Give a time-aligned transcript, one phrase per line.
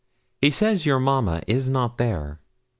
[0.41, 2.39] He says your mamma is not there.'